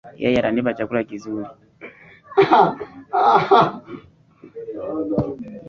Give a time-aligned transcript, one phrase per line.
[0.23, 1.47] Yeye atanipa chakula kizuri